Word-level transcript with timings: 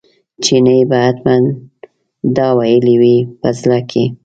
چیني 0.43 0.79
به 0.89 0.97
حتمي 1.05 1.37
دا 2.35 2.47
ویلي 2.57 2.95
وي 3.01 3.17
په 3.39 3.49
زړه 3.59 3.79
کې. 3.89 4.05